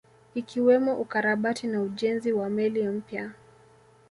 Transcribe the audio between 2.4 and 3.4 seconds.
meli mpya